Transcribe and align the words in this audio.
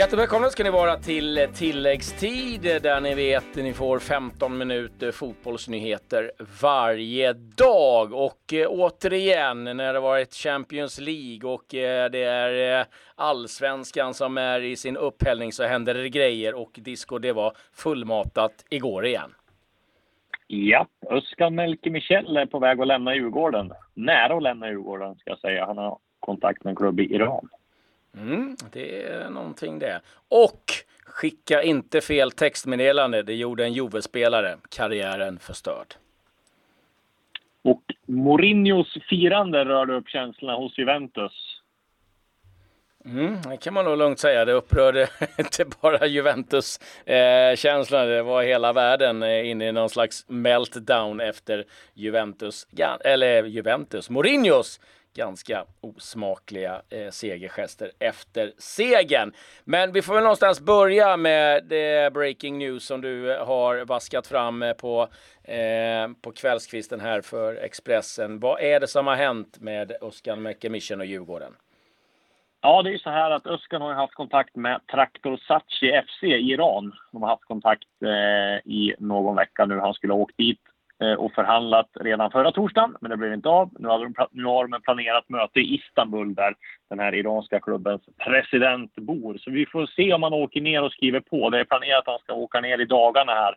Jättevälkomna 0.00 0.48
ska 0.48 0.64
ni 0.64 0.70
vara 0.70 0.96
till 0.96 1.48
tilläggstid 1.54 2.62
där 2.62 3.00
ni 3.00 3.14
vet 3.14 3.54
ni 3.54 3.72
får 3.72 3.98
15 3.98 4.58
minuter 4.58 5.12
fotbollsnyheter 5.12 6.32
varje 6.62 7.32
dag. 7.32 8.12
Och 8.12 8.52
eh, 8.52 8.66
återigen 8.68 9.64
när 9.64 9.92
det 9.94 10.00
varit 10.00 10.34
Champions 10.34 11.00
League 11.00 11.50
och 11.50 11.74
eh, 11.74 12.10
det 12.10 12.22
är 12.24 12.80
eh, 12.80 12.86
allsvenskan 13.14 14.14
som 14.14 14.38
är 14.38 14.60
i 14.60 14.76
sin 14.76 14.96
upphällning 14.96 15.52
så 15.52 15.64
händer 15.64 15.94
det 15.94 16.08
grejer 16.08 16.54
och 16.54 16.70
disco 16.74 17.18
det 17.18 17.32
var 17.32 17.52
fullmatat 17.72 18.64
igår 18.70 19.06
igen. 19.06 19.34
Ja, 20.46 20.86
Özcan 21.10 21.54
Melke 21.54 21.90
Michel 21.90 22.36
är 22.36 22.46
på 22.46 22.58
väg 22.58 22.80
att 22.80 22.86
lämna 22.86 23.14
Djurgården. 23.14 23.72
Nära 23.94 24.36
att 24.36 24.42
lämna 24.42 24.68
Djurgården 24.68 25.14
ska 25.14 25.30
jag 25.30 25.38
säga. 25.38 25.66
Han 25.66 25.78
har 25.78 25.98
kontakt 26.20 26.64
med 26.64 26.70
en 26.70 26.76
klubb 26.76 27.00
i 27.00 27.14
Iran. 27.14 27.48
Mm, 28.16 28.56
det 28.72 29.02
är 29.02 29.30
någonting 29.30 29.78
det. 29.78 30.00
Och 30.28 30.72
skicka 31.04 31.62
inte 31.62 32.00
fel 32.00 32.30
textmeddelande. 32.30 33.22
Det 33.22 33.34
gjorde 33.34 33.64
en 33.64 33.72
Juve-spelare. 33.72 34.56
Karriären 34.68 35.38
förstörd. 35.38 35.94
Och 37.62 37.82
Mourinhos 38.06 38.98
firande 39.08 39.64
rörde 39.64 39.94
upp 39.94 40.08
känslorna 40.08 40.56
hos 40.56 40.78
Juventus. 40.78 41.60
Mm, 43.04 43.42
det 43.42 43.56
kan 43.56 43.74
man 43.74 43.84
nog 43.84 43.98
lugnt 43.98 44.18
säga. 44.18 44.44
Det 44.44 44.52
upprörde 44.52 45.08
inte 45.38 45.64
bara 45.82 46.06
Juventus-känslorna. 46.06 48.04
Eh, 48.04 48.08
det 48.08 48.22
var 48.22 48.42
hela 48.42 48.72
världen 48.72 49.22
eh, 49.22 49.50
inne 49.50 49.68
i 49.68 49.72
någon 49.72 49.90
slags 49.90 50.24
meltdown 50.28 51.20
efter 51.20 51.64
Juventus, 51.94 52.66
eller 53.04 53.44
Juventus, 53.44 54.10
Mourinhos 54.10 54.80
ganska 55.14 55.64
osmakliga 55.80 56.82
eh, 56.90 57.10
segergester 57.10 57.90
efter 57.98 58.52
segern. 58.58 59.32
Men 59.64 59.92
vi 59.92 60.02
får 60.02 60.14
väl 60.14 60.22
någonstans 60.22 60.60
börja 60.60 61.16
med 61.16 61.64
det 61.64 62.12
breaking 62.12 62.58
news 62.58 62.84
som 62.84 63.00
du 63.00 63.34
eh, 63.34 63.46
har 63.46 63.84
vaskat 63.84 64.26
fram 64.26 64.62
eh, 64.62 64.72
på, 64.72 65.08
eh, 65.44 66.08
på 66.22 66.32
kvällskvisten 66.32 67.00
här 67.00 67.20
för 67.20 67.54
Expressen. 67.54 68.40
Vad 68.40 68.60
är 68.60 68.80
det 68.80 68.88
som 68.88 69.06
har 69.06 69.16
hänt 69.16 69.60
med 69.60 69.92
Özcan 70.00 70.42
Mekemischen 70.42 71.00
och 71.00 71.06
Djurgården? 71.06 71.52
Ja, 72.62 72.82
det 72.82 72.88
är 72.88 72.92
ju 72.92 72.98
så 72.98 73.10
här 73.10 73.30
att 73.30 73.46
Özcan 73.46 73.82
har 73.82 73.94
haft 73.94 74.14
kontakt 74.14 74.56
med 74.56 74.80
Traktor 74.86 75.36
Sachi 75.36 76.02
FC 76.06 76.22
i 76.22 76.52
Iran. 76.52 76.92
De 77.12 77.22
har 77.22 77.30
haft 77.30 77.44
kontakt 77.44 77.88
eh, 78.02 78.72
i 78.72 78.94
någon 78.98 79.36
vecka 79.36 79.66
nu. 79.66 79.78
Han 79.78 79.94
skulle 79.94 80.12
ha 80.12 80.20
åkt 80.20 80.36
dit 80.36 80.60
Eh, 81.02 81.12
och 81.12 81.32
förhandlat 81.32 81.88
redan 82.00 82.30
förra 82.30 82.52
torsdagen, 82.52 82.96
men 83.00 83.10
det 83.10 83.16
blev 83.16 83.32
inte 83.32 83.48
av. 83.48 83.70
Nu, 83.78 83.88
hade 83.88 84.04
de, 84.04 84.14
nu 84.30 84.44
har 84.44 84.64
de 84.64 84.74
ett 84.74 84.82
planerat 84.82 85.28
möte 85.28 85.60
i 85.60 85.74
Istanbul 85.74 86.34
där 86.34 86.54
den 86.90 86.98
här 86.98 87.14
iranska 87.14 87.60
klubbens 87.60 88.02
president 88.24 88.94
bor. 88.94 89.38
Så 89.38 89.50
vi 89.50 89.66
får 89.66 89.86
se 89.86 90.12
om 90.12 90.22
han 90.22 90.32
åker 90.32 90.60
ner 90.60 90.82
och 90.82 90.92
skriver 90.92 91.20
på. 91.20 91.50
Det 91.50 91.60
är 91.60 91.64
planerat 91.64 91.98
att 91.98 92.06
han 92.06 92.18
ska 92.18 92.34
åka 92.34 92.60
ner 92.60 92.80
i 92.80 92.84
dagarna 92.84 93.32
här. 93.32 93.54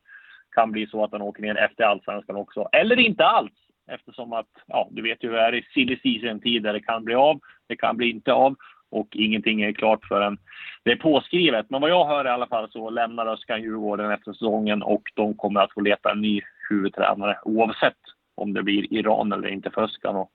Kan 0.55 0.71
bli 0.71 0.87
så 0.87 1.03
att 1.03 1.11
han 1.11 1.21
åker 1.21 1.41
ner 1.41 1.55
efter 1.55 1.83
allsvenskan 1.83 2.35
också. 2.35 2.69
Eller 2.71 2.99
inte 2.99 3.25
alls, 3.25 3.51
eftersom 3.87 4.33
att, 4.33 4.49
ja, 4.67 4.87
du 4.91 5.01
vet 5.01 5.23
ju 5.23 5.29
hur 5.29 5.35
det 5.35 5.43
är 5.43 5.55
i 5.55 5.63
silly 5.73 5.99
season-tid 5.99 6.63
där 6.63 6.73
det 6.73 6.81
kan 6.81 7.03
bli 7.03 7.15
av, 7.15 7.39
det 7.67 7.75
kan 7.75 7.97
bli 7.97 8.09
inte 8.09 8.33
av 8.33 8.55
och 8.91 9.07
ingenting 9.11 9.61
är 9.61 9.71
klart 9.71 10.05
förrän 10.05 10.37
det 10.83 10.91
är 10.91 10.95
påskrivet. 10.95 11.69
Men 11.69 11.81
vad 11.81 11.89
jag 11.89 12.05
hör 12.05 12.25
i 12.25 12.29
alla 12.29 12.47
fall 12.47 12.71
så 12.71 12.89
lämnar 12.89 13.25
Öskan 13.25 13.61
Djurgården 13.61 14.11
efter 14.11 14.33
säsongen 14.33 14.83
och 14.83 15.11
de 15.13 15.33
kommer 15.33 15.61
att 15.61 15.73
få 15.73 15.81
leta 15.81 16.11
en 16.11 16.21
ny 16.21 16.41
huvudtränare 16.69 17.37
oavsett 17.43 17.97
om 18.35 18.53
det 18.53 18.63
blir 18.63 18.93
Iran 18.93 19.31
eller 19.31 19.47
inte 19.47 19.69
för 19.69 19.81
Öskan. 19.81 20.15
Och, 20.15 20.31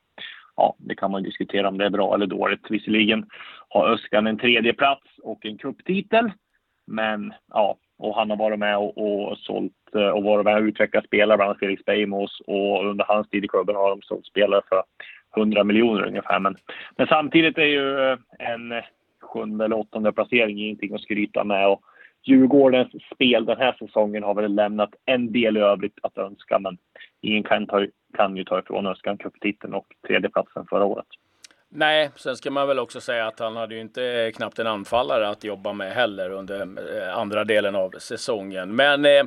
ja, 0.57 0.75
det 0.79 0.95
kan 0.95 1.11
man 1.11 1.23
diskutera 1.23 1.69
om 1.69 1.79
det 1.79 1.87
är 1.87 1.91
bra 1.91 2.15
eller 2.15 2.27
dåligt. 2.27 2.71
Visserligen 2.71 3.27
har 3.69 3.89
Öskan 3.89 4.27
en 4.27 4.39
tredje 4.39 4.73
plats 4.73 5.07
och 5.23 5.47
en 5.47 5.59
kupptitel, 5.59 6.31
men 6.87 7.35
ja, 7.53 7.79
och 7.99 8.15
han 8.15 8.31
har 8.31 8.37
varit 8.37 8.59
med 8.59 8.79
och, 8.79 8.99
och 8.99 9.39
sålt 9.39 9.73
eh, 9.95 10.09
och 10.09 10.23
varit 10.23 10.45
med 10.45 10.57
och 10.57 10.63
utvecklat 10.63 11.05
spelare, 11.05 11.37
bland 11.37 11.51
annat 11.51 11.59
Felix 11.59 11.85
Beijmos 11.85 12.41
och 12.47 12.87
under 12.87 13.05
hans 13.09 13.29
tid 13.29 13.45
i 13.45 13.49
klubben 13.49 13.77
har 13.77 13.91
de 13.91 14.03
sålt 14.03 14.27
spelare 14.27 14.63
för 14.69 14.83
100 15.37 15.65
miljoner 15.65 16.07
ungefär. 16.07 16.41
Men, 16.41 16.57
men 16.97 17.07
samtidigt 17.07 17.59
är 17.59 17.65
ju 17.65 18.11
eh, 18.11 18.19
en 18.39 18.83
sjunde 19.21 19.65
eller 19.65 19.79
åttonde 19.79 20.13
placering 20.13 20.59
ingenting 20.59 20.95
att 20.95 21.01
skryta 21.01 21.45
med. 21.45 21.69
Och 21.69 21.83
Djurgårdens 22.29 22.89
spel 23.15 23.45
den 23.45 23.59
här 23.59 23.77
säsongen 23.79 24.23
har 24.23 24.35
väl 24.35 24.55
lämnat 24.55 24.91
en 25.05 25.33
del 25.33 25.57
i 25.57 25.61
övrigt 25.61 25.99
att 26.03 26.19
önska, 26.19 26.59
men 26.59 26.79
ingen 27.21 27.43
kan, 27.43 27.67
ta, 27.67 27.87
kan 28.17 28.37
ju 28.37 28.45
ta 28.45 28.59
ifrån 28.59 28.87
Öskan 28.87 29.19
cuptiteln 29.19 29.75
och 29.75 29.87
tredjeplatsen 30.07 30.67
förra 30.71 30.85
året. 30.85 31.07
Nej, 31.71 32.11
sen 32.17 32.37
ska 32.37 32.51
man 32.51 32.69
väl 32.69 32.79
också 32.79 33.01
säga 33.01 33.27
att 33.27 33.39
han 33.41 33.57
hade 33.57 33.75
ju 33.75 33.81
inte 33.81 34.05
eh, 34.05 34.33
knappt 34.33 34.59
en 34.59 34.67
anfallare 34.67 35.29
att 35.29 35.45
jobba 35.45 35.73
med 35.73 35.93
heller 35.93 36.31
under 36.31 36.61
eh, 36.61 37.19
andra 37.19 37.45
delen 37.45 37.75
av 37.75 37.91
säsongen. 37.99 38.77
Men 38.77 39.05
eh, 39.05 39.23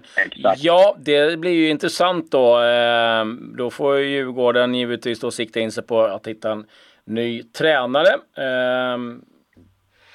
ja, 0.57 0.95
det 0.99 1.39
blir 1.39 1.51
ju 1.51 1.69
intressant 1.69 2.31
då. 2.31 2.61
Eh, 2.61 3.25
då 3.57 3.69
får 3.69 3.97
ju 3.97 4.09
Djurgården 4.09 4.75
givetvis 4.75 5.19
då 5.19 5.31
sikta 5.31 5.59
in 5.59 5.71
sig 5.71 5.83
på 5.83 6.01
att 6.01 6.27
hitta 6.27 6.51
en 6.51 6.65
ny 7.05 7.43
tränare. 7.43 8.13
Eh, 8.37 8.97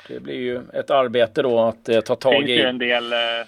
det 0.08 0.20
blir 0.20 0.40
ju 0.40 0.60
ett 0.72 0.90
arbete 0.90 1.42
då 1.42 1.60
att 1.60 1.88
eh, 1.88 2.00
ta 2.00 2.14
tag 2.14 2.34
i. 2.34 2.40
Det 2.40 2.46
finns 2.46 2.58
ju 2.58 2.62
en 2.62 2.78
del 2.78 3.12
eh, 3.12 3.46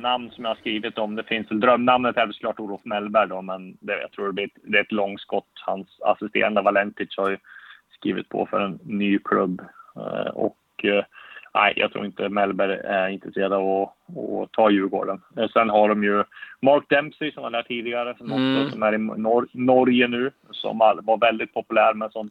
namn 0.00 0.30
som 0.30 0.44
jag 0.44 0.50
har 0.50 0.56
skrivit 0.56 0.98
om. 0.98 1.16
Det 1.16 1.22
finns 1.22 1.50
väl 1.50 1.60
drömnamnet 1.60 2.16
är 2.16 2.32
såklart 2.32 2.60
Olof 2.60 2.80
Mellberg 2.84 3.28
då, 3.28 3.42
men 3.42 3.76
det, 3.80 4.00
jag 4.00 4.10
tror 4.10 4.26
det, 4.26 4.32
blir 4.32 4.44
ett, 4.44 4.62
det 4.62 4.78
är 4.78 4.82
ett 4.82 4.92
långskott. 4.92 5.48
Hans 5.54 5.88
assisterande 6.00 6.62
Valentic 6.62 7.16
har 7.16 7.30
ju 7.30 7.38
skrivit 7.90 8.28
på 8.28 8.46
för 8.46 8.60
en 8.60 8.78
ny 8.82 9.18
klubb 9.18 9.62
eh, 9.96 10.30
och 10.30 10.58
eh, 10.84 11.04
nej, 11.54 11.72
jag 11.76 11.92
tror 11.92 12.06
inte 12.06 12.28
Mellberg 12.28 12.78
är 12.84 13.08
intresserad 13.08 13.52
av 13.52 13.82
att, 13.82 13.88
att 14.18 14.52
ta 14.52 14.70
Djurgården. 14.70 15.20
Eh, 15.36 15.48
sen 15.48 15.70
har 15.70 15.88
de 15.88 16.04
ju 16.04 16.24
Mark 16.60 16.84
Dempsey 16.88 17.32
som 17.32 17.42
var 17.42 17.50
där 17.50 17.62
tidigare, 17.62 18.14
som, 18.18 18.32
mm. 18.32 18.62
också, 18.62 18.72
som 18.72 18.82
är 18.82 18.94
i 18.94 18.98
Nor 18.98 19.48
Norge 19.52 20.08
nu, 20.08 20.30
som 20.50 20.78
var 20.78 21.18
väldigt 21.18 21.54
populär 21.54 21.94
men 21.94 22.10
som 22.10 22.30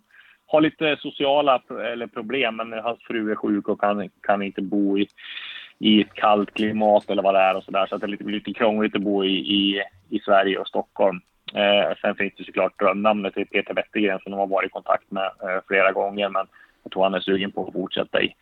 har 0.51 0.61
lite 0.61 0.97
sociala 0.99 1.61
eller 1.93 2.07
problem, 2.07 2.55
men 2.55 2.73
hans 2.73 2.99
fru 3.03 3.31
är 3.31 3.35
sjuk 3.35 3.67
och 3.67 3.81
kan, 3.81 4.09
kan 4.21 4.41
inte 4.41 4.61
bo 4.61 4.99
i, 4.99 5.07
i 5.79 6.01
ett 6.01 6.13
kallt 6.13 6.53
klimat 6.53 7.09
eller 7.09 7.23
vad 7.23 7.35
det 7.35 7.39
är 7.39 7.55
och 7.55 7.63
så 7.63 7.71
där. 7.71 7.85
Så 7.85 7.97
det 7.97 8.05
är 8.05 8.07
lite, 8.07 8.23
lite 8.23 8.53
krångligt 8.53 8.95
att 8.95 9.01
bo 9.01 9.23
i, 9.23 9.37
i, 9.37 9.83
i 10.09 10.19
Sverige 10.19 10.57
och 10.57 10.67
Stockholm. 10.67 11.21
Eh, 11.53 11.95
sen 12.01 12.15
finns 12.15 12.33
det 12.37 12.43
såklart 12.43 12.79
drömnamnet 12.79 13.33
till 13.33 13.47
Peter 13.47 13.73
Wettergren 13.73 14.19
som 14.19 14.31
de 14.31 14.39
har 14.39 14.47
varit 14.47 14.67
i 14.67 14.71
kontakt 14.71 15.11
med 15.11 15.25
eh, 15.25 15.61
flera 15.67 15.91
gånger, 15.91 16.29
men 16.29 16.47
jag 16.83 16.91
tror 16.91 17.03
han 17.03 17.13
är 17.13 17.19
sugen 17.19 17.51
på 17.51 17.67
att 17.67 17.73
fortsätta 17.73 18.21
i, 18.21 18.35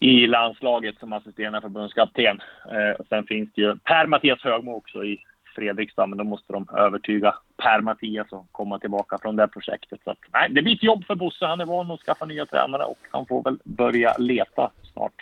i 0.00 0.26
landslaget 0.26 0.98
som 0.98 1.12
assisterande 1.12 1.60
förbundskapten. 1.60 2.40
Eh, 2.70 3.04
sen 3.08 3.24
finns 3.24 3.52
det 3.54 3.62
ju 3.62 3.76
Per-Mattias 3.76 4.42
Högmo 4.42 4.74
också 4.74 5.04
i 5.04 5.18
Fredrikstad, 5.54 6.06
men 6.06 6.18
då 6.18 6.24
måste 6.24 6.52
de 6.52 6.68
övertyga 6.76 7.34
Per-Mattias 7.56 8.32
att 8.32 8.46
komma 8.52 8.78
tillbaka 8.78 9.18
från 9.18 9.36
det 9.36 9.48
projektet. 9.48 10.00
Så 10.04 10.10
att, 10.10 10.18
nej, 10.32 10.48
det 10.50 10.62
blir 10.62 10.74
ett 10.74 10.82
jobb 10.82 11.04
för 11.04 11.14
Bosse. 11.14 11.46
Han 11.46 11.60
är 11.60 11.64
van 11.64 11.90
att 11.90 12.00
skaffa 12.00 12.24
nya 12.24 12.46
tränare 12.46 12.84
och 12.84 12.98
han 13.10 13.26
får 13.26 13.42
väl 13.42 13.58
börja 13.64 14.14
leta 14.18 14.70
snart. 14.92 15.12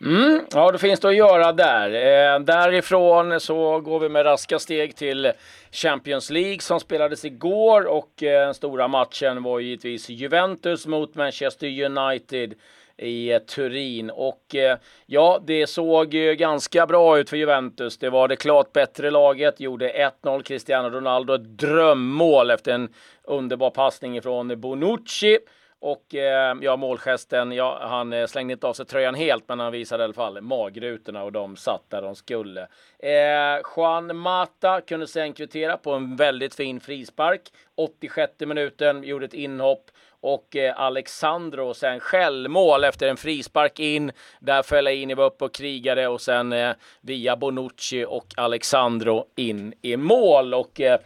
Mm, 0.00 0.40
ja, 0.52 0.72
det 0.72 0.78
finns 0.78 1.00
det 1.00 1.08
att 1.08 1.16
göra 1.16 1.52
där. 1.52 1.90
Eh, 1.90 2.40
därifrån 2.40 3.40
så 3.40 3.80
går 3.80 4.00
vi 4.00 4.08
med 4.08 4.26
raska 4.26 4.58
steg 4.58 4.96
till 4.96 5.32
Champions 5.72 6.30
League 6.30 6.60
som 6.60 6.80
spelades 6.80 7.24
igår 7.24 7.86
och 7.86 8.22
eh, 8.22 8.46
den 8.46 8.54
stora 8.54 8.88
matchen 8.88 9.42
var 9.42 9.60
givetvis 9.60 10.08
Juventus 10.08 10.86
mot 10.86 11.14
Manchester 11.14 11.84
United 11.84 12.54
i 12.98 13.32
eh, 13.32 13.38
Turin. 13.38 14.10
Och 14.10 14.54
eh, 14.54 14.78
ja, 15.06 15.40
det 15.46 15.66
såg 15.66 16.10
ganska 16.38 16.86
bra 16.86 17.18
ut 17.18 17.30
för 17.30 17.36
Juventus. 17.36 17.98
Det 17.98 18.10
var 18.10 18.28
det 18.28 18.36
klart 18.36 18.72
bättre 18.72 19.10
laget, 19.10 19.60
gjorde 19.60 20.10
1-0 20.22 20.42
Cristiano 20.42 20.90
Ronaldo, 20.90 21.34
ett 21.34 21.58
drömmål 21.58 22.50
efter 22.50 22.72
en 22.72 22.88
underbar 23.24 23.70
passning 23.70 24.22
från 24.22 24.60
Bonucci. 24.60 25.38
Och 25.78 26.14
eh, 26.14 26.56
ja, 26.60 26.76
målgesten, 26.76 27.52
ja, 27.52 27.78
han 27.82 28.12
eh, 28.12 28.26
slängde 28.26 28.52
inte 28.52 28.66
av 28.66 28.72
sig 28.72 28.86
tröjan 28.86 29.14
helt, 29.14 29.48
men 29.48 29.60
han 29.60 29.72
visade 29.72 30.02
i 30.02 30.04
alla 30.04 30.14
fall 30.14 30.40
magrutorna 30.40 31.22
och 31.22 31.32
de 31.32 31.56
satt 31.56 31.90
där 31.90 32.02
de 32.02 32.14
skulle. 32.14 32.60
Eh, 32.98 33.62
Juan 33.76 34.16
Mata 34.16 34.80
kunde 34.80 35.06
sen 35.06 35.32
kvittera 35.32 35.76
på 35.76 35.92
en 35.92 36.16
väldigt 36.16 36.54
fin 36.54 36.80
frispark. 36.80 37.42
86 37.74 38.32
minuten, 38.40 39.04
gjorde 39.04 39.24
ett 39.24 39.34
inhopp 39.34 39.90
och 40.20 40.56
eh, 40.56 40.80
Alexandro 40.80 41.74
sen 41.74 42.00
självmål 42.00 42.84
efter 42.84 43.08
en 43.08 43.16
frispark 43.16 43.78
in. 43.80 44.12
Där 44.40 44.62
Fellaini 44.62 45.14
var 45.14 45.24
uppe 45.24 45.44
och 45.44 45.54
krigade 45.54 46.08
och 46.08 46.20
sen 46.20 46.52
eh, 46.52 46.72
via 47.00 47.36
Bonucci 47.36 48.04
och 48.08 48.26
Alexandro 48.36 49.24
in 49.36 49.74
i 49.82 49.96
mål. 49.96 50.54
Och 50.54 50.80
eh, 50.80 51.00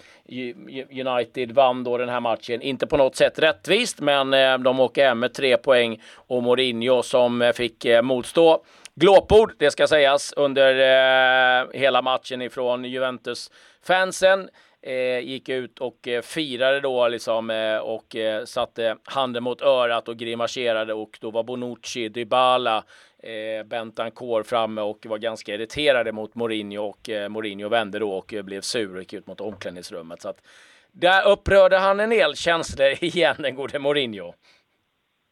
United 0.90 1.52
vann 1.52 1.84
då 1.84 1.98
den 1.98 2.08
här 2.08 2.20
matchen. 2.20 2.62
Inte 2.62 2.86
på 2.86 2.96
något 2.96 3.16
sätt 3.16 3.38
rättvist, 3.38 4.00
men 4.00 4.34
eh, 4.34 4.58
de 4.58 4.80
åker 4.80 5.08
hem 5.08 5.18
med 5.18 5.34
tre 5.34 5.56
poäng 5.56 6.02
och 6.14 6.42
Mourinho 6.42 7.02
som 7.02 7.42
eh, 7.42 7.52
fick 7.52 7.84
eh, 7.84 8.02
motstå 8.02 8.64
glåpord, 8.94 9.52
det 9.58 9.70
ska 9.70 9.86
sägas, 9.86 10.32
under 10.36 10.74
eh, 10.74 11.66
hela 11.72 12.02
matchen 12.02 12.42
ifrån 12.42 12.84
Juventus-fansen 12.84 14.48
eh, 14.82 15.18
gick 15.18 15.48
ut 15.48 15.78
och 15.78 16.08
eh, 16.08 16.22
firade 16.22 16.80
då 16.80 17.08
liksom 17.08 17.50
eh, 17.50 17.76
och 17.76 18.16
eh, 18.16 18.44
satte 18.44 18.96
handen 19.04 19.42
mot 19.42 19.62
örat 19.62 20.08
och 20.08 20.16
grimaserade 20.16 20.94
och 20.94 21.18
då 21.20 21.30
var 21.30 21.42
Bonucci, 21.42 22.08
Dybala, 22.08 22.84
eh, 23.22 23.66
Bentancourt 23.66 24.46
framme 24.46 24.80
och 24.80 25.06
var 25.06 25.18
ganska 25.18 25.54
irriterade 25.54 26.12
mot 26.12 26.34
Mourinho 26.34 26.82
och 26.82 27.08
eh, 27.08 27.28
Mourinho 27.28 27.68
vände 27.68 27.98
då 27.98 28.12
och 28.12 28.34
blev 28.44 28.60
sur 28.60 28.94
och 28.94 29.00
gick 29.00 29.12
ut 29.12 29.26
mot 29.26 29.40
omklädningsrummet. 29.40 30.22
Så 30.22 30.28
att, 30.28 30.46
där 30.92 31.28
upprörde 31.28 31.78
han 31.78 32.00
en 32.00 32.10
del 32.10 32.36
känslor 32.36 32.88
igen, 33.04 33.36
den 33.38 33.54
gode 33.54 33.78
Mourinho. 33.78 34.34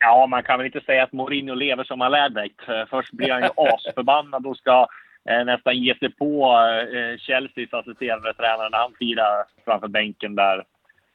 Ja, 0.00 0.26
man 0.26 0.42
kan 0.42 0.58
väl 0.58 0.66
inte 0.66 0.80
säga 0.80 1.02
att 1.02 1.12
Mourinho 1.12 1.54
lever 1.54 1.84
som 1.84 2.00
han 2.00 2.12
lär. 2.12 2.86
Först 2.86 3.12
blir 3.12 3.30
han 3.30 3.42
ju 3.42 3.48
asförbannad 3.56 4.46
och 4.46 4.56
ska 4.56 4.80
eh, 4.80 4.86
Eh, 5.28 5.44
nästan 5.44 5.78
ge 5.78 5.94
sig 5.98 6.12
på 6.12 6.58
eh, 6.92 7.18
Chelseas 7.18 7.74
assisterande 7.74 8.34
tränare 8.34 8.68
när 8.68 8.78
han 8.78 8.94
firar 8.98 9.44
framför 9.64 9.88
bänken 9.88 10.34
där. 10.34 10.64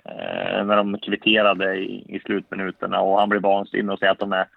Eh, 0.06 0.66
när 0.66 0.76
de 0.76 0.98
kvitterade 1.00 1.76
i, 1.76 2.22
slutminuterna 2.26 3.02
och 3.02 3.20
han 3.20 3.30
blir 3.30 3.40
vansinnig 3.40 3.94
och 3.94 4.00
säger 4.00 4.12
att 4.12 4.20
de 4.20 4.34
är, 4.34 4.48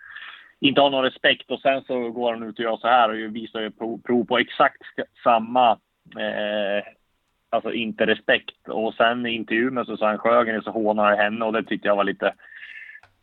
inte 0.61 0.81
har 0.81 0.91
någon 0.91 1.05
respekt. 1.05 1.50
Och 1.50 1.61
sen 1.61 1.82
så 1.82 2.11
går 2.11 2.32
han 2.32 2.43
ut 2.43 2.58
och 2.58 2.64
gör 2.64 2.76
så 2.76 2.88
här 2.88 3.08
och 3.08 3.37
visar 3.37 3.61
ju 3.61 3.70
prov, 3.70 4.00
prov 4.03 4.25
på 4.25 4.38
exakt 4.38 4.82
samma 5.25 5.70
eh, 6.19 6.85
alltså 7.50 7.73
inte 7.73 8.06
respekt. 8.06 8.69
Och 8.69 8.94
sen 8.94 9.26
i 9.26 9.31
intervjun 9.31 9.75
med 9.75 9.87
Susanne 9.87 10.19
Sjögren 10.19 10.62
så 10.62 10.70
hånar 10.70 11.17
henne 11.17 11.44
och 11.44 11.52
det 11.52 11.62
tyckte 11.62 11.88
jag 11.88 11.97
var 11.97 12.05
lite 12.05 12.35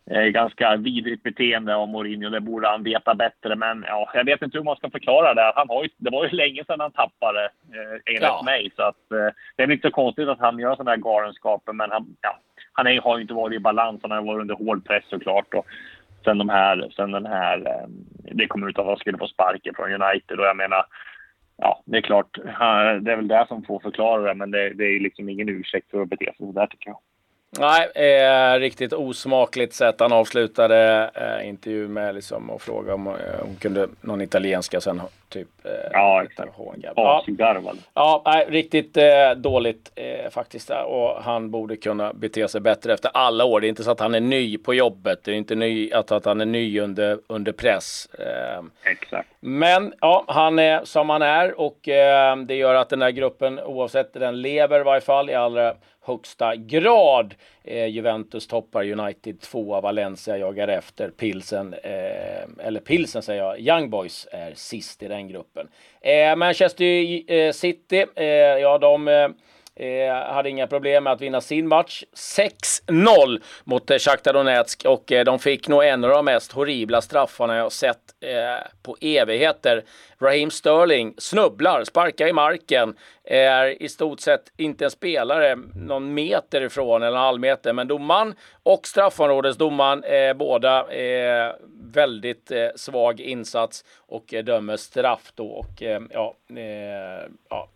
ganska 0.06 0.76
vidrigt 0.76 1.24
beteende 1.24 1.76
av 1.76 1.88
Mourinho. 1.88 2.30
Det 2.30 2.40
borde 2.40 2.68
han 2.68 2.84
veta 2.84 3.16
bättre. 3.16 3.56
Men 3.56 3.86
ja, 3.88 4.12
jag 4.14 4.26
vet 4.26 4.42
inte 4.42 4.58
hur 4.58 4.66
man 4.66 4.76
ska 4.76 4.90
förklara 4.90 5.34
det. 5.34 5.54
Han 5.56 5.70
har 5.70 5.84
ju, 5.84 5.90
det 5.98 6.10
var 6.10 6.24
ju 6.24 6.30
länge 6.30 6.64
sedan 6.66 6.80
han 6.80 6.92
tappade, 6.92 7.44
eh, 7.46 8.00
enligt 8.06 8.22
ja. 8.22 8.42
mig. 8.46 8.72
Så 8.76 8.84
att, 8.84 9.12
eh, 9.12 9.34
det 9.56 9.64
är 9.64 9.72
inte 9.72 9.88
så 9.88 9.94
konstigt 9.94 10.28
att 10.28 10.40
han 10.40 10.60
gör 10.60 10.76
sådana 10.76 10.92
här 10.92 10.98
galenskaper. 10.98 11.74
Men 11.74 11.92
han, 11.92 12.16
ja, 12.22 12.40
han 12.74 12.88
är, 12.88 13.02
har 13.02 13.18
ju 13.18 13.22
inte 13.22 13.34
varit 13.34 13.56
i 13.56 13.60
balans. 13.60 14.00
Han 14.02 14.12
har 14.12 14.22
varit 14.22 14.42
under 14.42 14.56
hård 14.56 14.86
press 14.86 15.04
såklart. 15.10 15.54
Och 15.54 15.66
sen, 16.24 16.38
de 16.38 16.50
här, 16.50 16.90
sen 16.96 17.12
den 17.12 17.26
här, 17.26 17.58
eh, 17.58 17.88
det 18.32 18.48
kom 18.48 18.68
ut 18.68 18.80
att 18.80 18.86
han 18.86 18.98
skulle 18.98 19.18
få 19.18 19.28
sparken 19.28 19.76
från 19.76 20.02
United. 20.02 20.40
Och 20.40 20.46
jag 20.46 20.58
menar, 20.58 20.86
ja, 21.58 21.82
det 21.86 21.98
är 21.98 22.02
klart, 22.02 22.38
det 23.02 23.12
är 23.12 23.16
väl 23.16 23.28
det 23.28 23.46
som 23.48 23.64
får 23.64 23.80
förklara 23.80 24.22
det, 24.22 24.34
men 24.34 24.52
det, 24.52 24.70
det 24.70 24.84
är 24.84 25.00
liksom 25.00 25.30
ingen 25.30 25.50
ursäkt 25.50 25.92
för 25.92 26.02
att 26.02 26.10
bete 26.10 26.26
sig 26.26 26.36
sådär 26.38 26.68
tycker 26.68 26.90
jag. 26.90 27.00
Nej, 27.60 27.92
eh, 27.96 28.60
riktigt 28.60 28.94
osmakligt 28.94 29.74
sätt. 29.74 29.96
Han 30.00 30.12
avslutade 30.12 31.12
eh, 31.16 31.48
intervjun 31.48 31.94
med 31.94 32.16
liksom, 32.16 32.50
och 32.50 32.62
frågade 32.62 32.94
om 32.94 33.08
eh, 33.08 33.14
hon 33.42 33.56
kunde 33.56 33.88
någon 34.02 34.22
italienska 34.22 34.82
sen 34.82 35.02
typ. 35.34 35.66
Eh, 35.66 35.72
ja, 35.92 36.24
exakt. 36.24 36.50
Ja, 37.94 38.22
nej, 38.26 38.46
riktigt 38.50 38.98
eh, 38.98 39.32
dåligt 39.36 39.92
eh, 39.96 40.30
faktiskt. 40.30 40.70
Och 40.70 41.24
han 41.24 41.52
borde 41.52 41.78
kunna 41.78 42.14
bete 42.14 42.48
sig 42.48 42.62
bättre 42.62 42.94
efter 42.94 43.12
alla 43.14 43.46
år. 43.46 43.62
Det 43.62 43.68
är 43.68 43.70
inte 43.70 43.84
så 43.84 43.92
att 43.92 44.00
han 44.00 44.16
är 44.16 44.20
ny 44.20 44.58
på 44.58 44.74
jobbet. 44.74 45.20
Det 45.24 45.32
är 45.32 45.36
inte 45.36 45.56
ny, 45.56 45.92
att, 45.92 46.12
att 46.12 46.26
han 46.26 46.42
är 46.42 46.46
ny 46.46 46.80
under, 46.80 47.20
under 47.28 47.52
press. 47.52 48.10
Eh, 48.20 48.92
exakt. 48.92 49.30
Men 49.40 49.94
ja, 50.02 50.24
han 50.28 50.60
är 50.60 50.86
som 50.86 51.10
han 51.10 51.22
är 51.22 51.60
och 51.60 51.88
eh, 51.90 52.38
det 52.38 52.56
gör 52.56 52.76
att 52.76 52.90
den 52.90 53.02
här 53.02 53.12
gruppen 53.12 53.60
oavsett 53.60 54.14
den 54.14 54.42
lever 54.42 54.80
i 54.80 54.84
varje 54.84 55.02
fall 55.02 55.30
i 55.30 55.34
allra 55.34 55.74
högsta 56.06 56.56
grad. 56.56 57.34
Eh, 57.64 57.86
Juventus 57.86 58.48
toppar 58.48 58.84
United 58.84 59.42
2, 59.42 59.82
Valencia 59.82 60.38
jagar 60.38 60.68
efter, 60.68 61.10
Pilsen, 61.10 61.74
eh, 61.74 62.66
eller 62.68 62.80
Pilsen 62.80 63.22
säger 63.22 63.44
jag, 63.44 63.60
Young 63.60 63.90
Boys 63.90 64.28
är 64.32 64.54
sist 64.54 65.04
i 65.04 65.08
den 65.08 65.28
gruppen. 65.28 65.68
Eh, 66.02 66.36
Manchester 66.36 67.32
eh, 67.32 67.52
City, 67.52 68.06
eh, 68.16 68.26
ja 68.26 68.78
de 68.78 69.08
eh, 69.08 69.28
eh, 69.76 70.34
hade 70.34 70.50
inga 70.50 70.68
problem 70.68 71.04
med 71.04 71.14
att 71.14 71.22
vinna 71.22 71.42
sin 71.42 71.68
match. 71.68 72.04
6-0 72.16 73.42
mot 73.64 73.92
eh, 73.92 73.98
Shakhtar 73.98 74.34
Donetsk 74.34 74.86
och 74.86 75.12
eh, 75.12 75.26
de 75.26 75.40
fick 75.40 75.68
nog 75.68 75.84
en 75.84 76.04
av 76.04 76.10
de 76.10 76.26
mest 76.26 76.52
horribla 76.52 77.02
straffarna 77.02 77.58
jag 77.58 77.72
sett 77.72 77.98
eh, 78.22 78.68
på 78.84 78.98
evigheter. 79.02 79.84
Raheem 80.20 80.52
Sterling 80.52 81.14
snubblar, 81.18 81.84
sparkar 81.84 82.28
i 82.28 82.34
marken, 82.34 82.96
är 83.24 83.82
i 83.84 83.90
stort 83.90 84.20
sett 84.20 84.52
inte 84.58 84.86
en 84.86 84.92
spelare 84.92 85.56
någon 85.76 86.14
meter 86.14 86.62
ifrån, 86.62 87.04
eller 87.04 87.18
en 87.18 87.24
halv 87.24 87.40
meter, 87.40 87.74
men 87.74 87.88
domaren 87.88 88.36
och 88.64 88.88
straffområdesdomaren, 88.88 90.04
eh, 90.04 90.34
båda 90.34 90.86
väldigt 91.94 92.52
eh, 92.52 92.68
svag 92.76 93.20
insats 93.20 93.86
och 93.98 94.34
eh, 94.34 94.44
dömer 94.44 94.78
straff 94.78 95.32
då. 95.36 95.48
Och, 95.48 95.84
eh, 95.84 96.02
ja, 96.12 96.36
ja, 97.50 97.70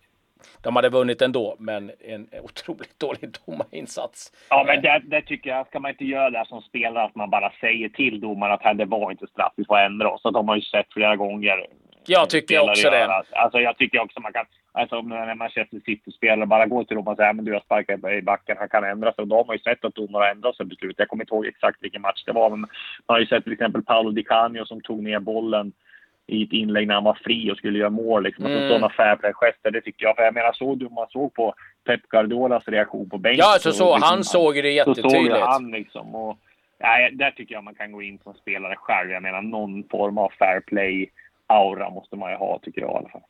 de 0.64 0.76
hade 0.76 0.90
vunnit 0.90 1.22
ändå, 1.22 1.56
men 1.60 1.92
en 2.00 2.28
otroligt 2.44 3.00
dålig 3.00 3.30
domarinsats. 3.46 4.32
Ja, 4.50 4.64
men 4.68 4.82
det, 4.82 5.02
det, 5.06 5.22
tycker 5.22 5.50
jag, 5.50 5.68
ska 5.68 5.80
man 5.80 5.92
inte 5.92 6.06
göra 6.06 6.30
det 6.30 6.46
som 6.48 6.62
spelare, 6.62 7.06
att 7.06 7.16
man 7.16 7.30
bara 7.30 7.52
säger 7.62 7.90
till 7.90 8.20
domaren 8.20 8.54
att 8.54 8.78
det 8.78 8.86
var 8.86 9.12
inte 9.12 9.28
straff, 9.28 9.54
vi 9.56 9.66
får 9.66 9.78
ändra 9.78 10.10
oss. 10.10 10.22
Så 10.22 10.32
de 10.32 10.48
har 10.48 10.56
ju 10.56 10.62
sett 10.62 10.94
flera 10.94 11.16
gånger. 11.16 11.68
Jag 12.10 12.30
tycker 12.30 12.70
också 12.70 12.90
det. 12.90 13.24
Alltså, 13.32 13.60
jag 13.60 13.78
tycker 13.78 14.00
också 14.00 14.20
man 14.20 14.34
kan, 14.34 14.46
alltså 14.72 15.02
när 15.02 15.36
Manchester 15.36 15.80
City-spelare 15.86 16.46
bara 16.46 16.66
går 16.66 16.84
till 16.84 16.96
domaren 16.96 17.14
och 17.14 17.18
säger 17.18 17.34
men 17.34 17.46
du 17.46 17.54
har 17.54 17.60
sparkat 17.60 18.12
i 18.12 18.22
backen, 18.22 18.58
han 18.60 18.70
kan 18.70 18.84
ändra 18.84 19.14
sig. 19.14 19.22
Och 19.22 19.28
då 19.28 19.36
har 19.36 19.46
man 19.46 19.56
ju 19.56 19.62
sett 19.62 19.86
att 19.86 19.96
domaren 19.96 20.24
har 20.24 20.32
ändrat 20.32 20.56
sig 20.56 20.66
beslutet. 20.66 21.00
Jag 21.00 21.08
kommer 21.08 21.24
inte 21.24 21.36
ihåg 21.36 21.46
exakt 21.46 21.84
vilken 21.84 22.02
match 22.02 22.24
det 22.26 22.32
var, 22.32 22.50
men 22.50 22.60
man 22.60 22.70
har 23.08 23.20
ju 23.20 23.26
sett 23.26 23.44
till 23.44 23.54
exempel 23.54 23.84
Paolo 23.84 24.12
Di 24.12 24.24
Canio 24.24 24.66
som 24.66 24.82
tog 24.82 25.04
ner 25.04 25.20
bollen 25.20 25.72
i 26.28 26.44
ett 26.44 26.54
inlägg 26.54 26.88
när 26.88 26.96
han 26.96 27.04
var 27.04 27.18
fri 27.24 27.52
och 27.52 27.58
skulle 27.58 27.80
göra 27.80 27.90
mål. 27.90 28.24
Liksom. 28.24 28.46
Mm. 28.46 28.68
Sådana 28.70 28.90
fair 28.90 29.16
play-gester, 29.16 29.72
det 29.72 29.82
tycker 29.82 30.06
jag. 30.06 30.16
För 30.16 30.24
jag 30.24 30.34
menar, 30.34 30.54
såg 30.54 30.80
du 30.80 30.90
man 30.90 31.08
såg 31.10 31.34
på 31.34 31.54
Pep 31.86 32.02
Guardiolas 32.10 32.68
reaktion 32.68 33.10
på 33.10 33.18
bänken? 33.18 33.40
Ja, 33.40 33.58
så, 33.60 33.72
så, 33.72 33.94
liksom, 33.94 34.02
han 34.02 34.24
såg 34.24 34.56
det 34.56 34.72
jättetydligt. 34.72 35.12
Så 35.12 35.40
såg 35.40 35.48
han 35.48 35.72
liksom. 35.72 36.16
Och, 36.16 36.38
ja, 36.78 37.10
där 37.12 37.32
tycker 37.32 37.56
jag 37.56 37.64
man 37.64 37.76
kan 37.76 37.92
gå 37.92 38.02
in 38.02 38.20
som 38.24 38.34
spelare 38.34 38.76
själv. 38.76 39.12
Jag 39.12 39.24
menar, 39.24 39.42
någon 39.42 39.84
form 39.84 40.18
av 40.18 40.32
fair 40.40 40.60
play-aura 40.60 41.90
måste 41.90 42.16
man 42.16 42.32
ju 42.32 42.38
ha, 42.38 42.60
tycker 42.60 42.82
jag 42.82 42.92
i 42.92 42.96
alla 42.96 43.10
fall. 43.10 43.22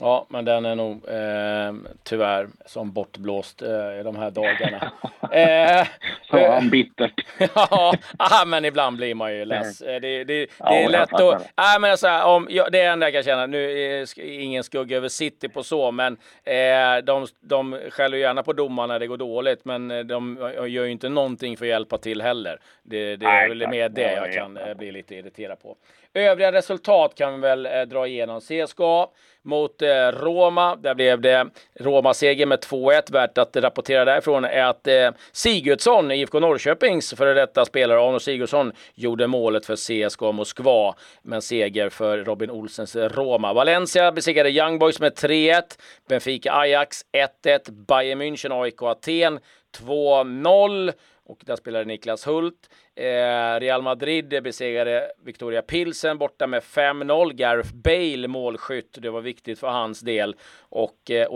Ja, 0.00 0.26
men 0.28 0.44
den 0.44 0.64
är 0.64 0.74
nog 0.74 1.08
eh, 1.08 1.92
tyvärr 2.02 2.48
som 2.66 2.92
bortblåst 2.92 3.62
eh, 3.62 4.00
i 4.00 4.02
de 4.04 4.16
här 4.16 4.30
dagarna. 4.30 4.92
eh, 5.32 5.86
Sa 6.30 6.54
han 6.54 6.70
bittert. 6.70 7.12
ja, 7.54 7.94
ah, 8.16 8.44
men 8.46 8.64
ibland 8.64 8.96
blir 8.96 9.14
man 9.14 9.34
ju 9.34 9.44
less. 9.44 9.78
Det, 9.78 9.98
det, 9.98 10.24
det 10.24 10.50
ja, 10.58 10.74
är 10.74 10.88
lätt 10.88 11.12
att... 11.12 11.52
Ah, 11.54 11.78
men 11.78 11.90
alltså, 11.90 12.08
om, 12.08 12.48
ja, 12.50 12.68
det 12.72 12.80
är 12.80 12.92
enda 12.92 13.06
jag 13.06 13.12
kan 13.12 13.22
känna. 13.22 13.46
Nu 13.46 13.80
är 13.80 14.20
ingen 14.20 14.64
skugga 14.64 14.96
över 14.96 15.08
City 15.08 15.48
på 15.48 15.62
så, 15.62 15.90
men 15.90 16.16
eh, 16.44 17.04
de, 17.04 17.26
de 17.40 17.78
skäller 17.90 18.18
gärna 18.18 18.42
på 18.42 18.52
domarna 18.52 18.92
när 18.92 18.98
det 18.98 19.06
går 19.06 19.16
dåligt, 19.16 19.64
men 19.64 19.90
eh, 19.90 20.00
de 20.00 20.38
gör 20.54 20.84
ju 20.84 20.90
inte 20.90 21.08
någonting 21.08 21.56
för 21.56 21.64
att 21.64 21.68
hjälpa 21.68 21.98
till 21.98 22.22
heller. 22.22 22.58
Det, 22.82 23.16
det 23.16 23.26
är 23.26 23.48
väl 23.48 23.68
mer 23.68 23.88
det 23.88 24.12
jag 24.12 24.32
kan 24.32 24.56
eh, 24.56 24.74
bli 24.74 24.92
lite 24.92 25.14
irriterad 25.14 25.62
på. 25.62 25.76
Övriga 26.14 26.52
resultat 26.52 27.14
kan 27.14 27.34
vi 27.34 27.40
väl 27.40 27.66
eh, 27.66 27.82
dra 27.82 28.06
igenom. 28.06 28.40
CSKA 28.40 29.06
mot 29.42 29.82
eh, 29.82 29.88
Roma. 30.12 30.76
Där 30.76 30.94
blev 30.94 31.20
det 31.20 31.46
Roma-seger 31.80 32.46
med 32.46 32.58
2-1. 32.58 33.12
Värt 33.12 33.38
att 33.38 33.56
rapportera 33.56 34.04
därifrån 34.04 34.44
är 34.44 34.64
att 34.64 34.86
eh, 34.86 35.10
Sigurdsson, 35.32 36.10
IFK 36.10 36.40
Norrköpings 36.40 37.14
före 37.14 37.34
detta 37.34 37.64
spelare, 37.64 38.00
Arno 38.00 38.20
Sigurdsson, 38.20 38.72
gjorde 38.94 39.26
målet 39.26 39.66
för 39.66 39.76
CSKA 39.76 40.32
Moskva. 40.32 40.94
Men 41.22 41.42
seger 41.42 41.88
för 41.88 42.18
Robin 42.18 42.50
Olsens 42.50 42.96
Roma. 42.96 43.52
Valencia 43.52 44.12
besegrade 44.12 44.50
Young 44.50 44.78
Boys 44.78 45.00
med 45.00 45.12
3-1. 45.12 45.62
Benfica 46.08 46.52
Ajax 46.52 47.04
1-1. 47.44 47.70
Bayern 47.70 48.22
München 48.22 48.62
AIK 48.62 48.82
Aten 48.82 49.38
2-0 49.78 50.92
och 51.26 51.38
där 51.44 51.56
spelade 51.56 51.84
Niklas 51.84 52.26
Hult. 52.26 52.68
Eh, 52.94 53.60
Real 53.60 53.82
Madrid 53.82 54.42
besegrade 54.42 55.12
Victoria 55.24 55.62
Pilsen 55.62 56.18
borta 56.18 56.46
med 56.46 56.62
5-0. 56.62 57.32
Gareth 57.32 57.74
Bale 57.74 58.28
målskytt, 58.28 58.98
det 59.02 59.10
var 59.10 59.20
viktigt 59.20 59.58
för 59.58 59.68
hans 59.68 60.00
del. 60.00 60.36
Och 60.60 61.10
eh, 61.10 61.26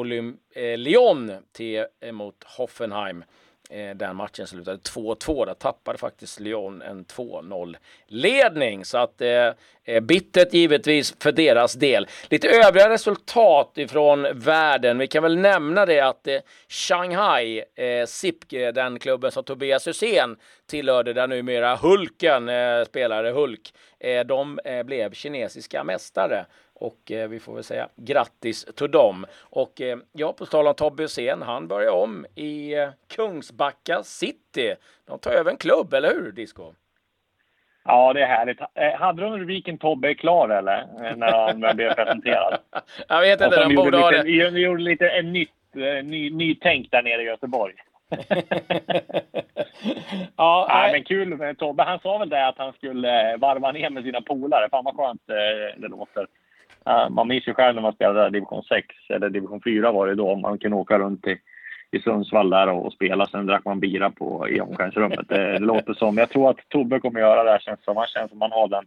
eh, 0.54 0.78
Lyon 0.78 1.32
till, 1.52 1.84
mot 2.12 2.44
Hoffenheim. 2.44 3.25
Eh, 3.70 3.94
den 3.96 4.16
matchen 4.16 4.46
slutade 4.46 4.76
2-2. 4.76 5.46
Där 5.46 5.54
tappade 5.54 5.99
faktiskt 5.99 6.40
Lyon 6.40 6.82
en 6.82 7.04
2-0 7.04 7.76
ledning. 8.06 8.85
Så 8.85 8.99
att 8.99 9.20
eh, 9.20 9.52
eh, 9.85 10.00
bittert 10.00 10.52
givetvis 10.52 11.16
för 11.20 11.32
deras 11.32 11.75
del. 11.75 12.06
Lite 12.28 12.49
övriga 12.49 12.88
resultat 12.88 13.73
ifrån 13.78 14.26
världen. 14.32 14.99
Vi 14.99 15.06
kan 15.06 15.23
väl 15.23 15.38
nämna 15.38 15.87
det 15.87 16.00
att 16.00 16.26
eh, 16.26 16.38
Shanghai, 16.68 17.62
eh, 17.75 18.73
den 18.75 18.99
klubben 18.99 19.32
som 19.32 19.44
Tobias 19.44 19.88
Hysén 19.88 20.37
tillhörde, 20.66 21.12
där 21.12 21.26
numera 21.26 21.76
Hulken 21.76 22.49
eh, 22.49 22.85
spelade 22.85 23.30
Hulk, 23.30 23.73
eh, 23.99 24.26
de 24.26 24.61
eh, 24.64 24.82
blev 24.82 25.12
kinesiska 25.12 25.85
mästare 25.85 26.46
och 26.78 27.12
eh, 27.12 27.28
vi 27.28 27.40
får 27.40 27.54
väl 27.54 27.64
säga 27.64 27.88
grattis 27.97 28.64
till 28.64 28.90
dem. 28.90 29.26
Och 29.40 29.80
eh, 29.80 29.99
ja, 30.12 30.33
på 30.33 30.47
tal 30.47 30.66
om 30.66 30.75
Tobbe 30.75 31.02
Hysén, 31.02 31.42
han 31.42 31.68
börjar 31.68 31.92
om 31.92 32.26
i 32.35 32.75
eh, 32.75 32.88
Kungsbacka 33.09 34.02
City. 34.02 34.75
De 35.06 35.18
tar 35.18 35.30
över 35.30 35.50
en 35.50 35.56
klubb, 35.56 35.95
eller 35.95 36.09
hur 36.14 36.33
Disco? 36.33 36.73
Ja, 37.85 38.12
det 38.12 38.23
är 38.23 38.26
härligt. 38.26 38.61
Eh, 38.61 38.92
hade 38.99 39.23
de 39.23 39.38
rubriken 39.38 39.78
Tobbe 39.78 40.11
är 40.11 40.14
klar 40.14 40.49
eller? 40.49 40.78
Eh, 40.80 41.16
när 41.16 41.33
han 41.33 41.76
blev 41.76 41.95
presenterad. 41.95 42.59
Jag 43.09 43.21
vet 43.21 43.40
inte, 43.40 43.68
de 43.68 43.75
borde 43.75 43.99
ha 43.99 44.11
det. 44.11 44.23
De 44.23 44.61
gjorde 44.61 44.83
lite 44.83 45.09
en 45.09 45.33
nytt, 45.33 45.75
ny, 46.02 46.30
nytänk 46.30 46.90
där 46.90 47.02
nere 47.02 47.23
i 47.23 47.26
Göteborg. 47.26 47.75
ja, 50.37 50.66
nej. 50.68 50.92
men 50.92 51.04
kul 51.04 51.37
med 51.37 51.59
Tobbe. 51.59 51.83
Han 51.83 51.99
sa 51.99 52.18
väl 52.18 52.28
det 52.28 52.47
att 52.47 52.59
han 52.59 52.73
skulle 52.73 53.37
varva 53.37 53.73
ner 53.73 53.90
med 53.90 54.04
sina 54.04 54.21
polare. 54.21 54.68
Fan 54.71 54.85
vad 54.85 54.97
skönt 54.97 55.23
det 55.26 55.88
låter. 55.88 56.26
Eh, 56.87 57.11
man 57.11 57.28
minns 57.28 57.49
ju 57.49 57.55
själv 57.55 57.75
när 57.75 57.83
man 57.83 57.93
spelade 57.93 58.31
division 58.31 58.62
6, 58.62 58.87
eller 59.09 59.28
division 59.28 59.61
4 59.64 59.93
var 59.93 60.07
det 60.07 60.14
då, 60.14 60.37
man 60.37 60.59
kunde 60.59 60.76
åka 60.76 60.99
runt 60.99 61.26
i, 61.26 61.38
i 61.90 62.00
Sundsvall 62.00 62.50
där 62.50 62.69
och, 62.69 62.87
och 62.87 62.93
spela. 62.93 63.26
Sen 63.26 63.47
drack 63.47 63.64
man 63.64 63.81
bira 63.81 64.11
på, 64.11 64.49
i 64.49 64.61
omklädningsrummet. 64.61 65.28
Det, 65.28 65.52
det 65.52 65.59
låter 65.59 65.95
som. 65.95 66.19
Jag 66.19 66.31
tror 66.31 66.50
att 66.50 66.69
Tobbe 66.69 67.00
kommer 67.00 67.21
göra 67.21 67.45
det 67.45 67.50
här, 67.50 67.59
känns 67.59 67.85
som. 67.85 67.97
Han 67.97 68.07
känns 68.07 68.31
som 68.31 68.40
han 68.40 68.52
har 68.52 68.69
den 68.69 68.85